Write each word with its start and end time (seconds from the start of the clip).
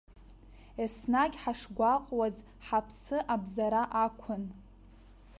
Еснагь 0.83 1.37
ҳашгәаҟуаз 1.41 2.35
ҳаԥсы 2.65 3.17
абзара 3.33 3.83
ақәын. 4.03 4.43